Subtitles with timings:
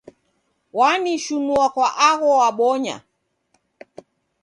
[0.77, 2.95] Wanishinua kwa agho wabonya.